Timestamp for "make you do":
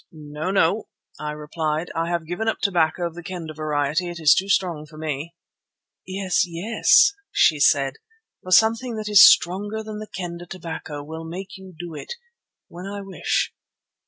11.23-11.93